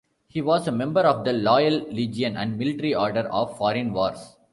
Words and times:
He 0.27 0.41
was 0.41 0.67
a 0.67 0.71
member 0.71 1.01
of 1.01 1.25
the 1.25 1.31
Loyal 1.31 1.81
Legion 1.91 2.35
and 2.35 2.57
Military 2.57 2.95
Order 2.95 3.31
of 3.31 3.55
Foreign 3.55 3.93
Wars. 3.93 4.35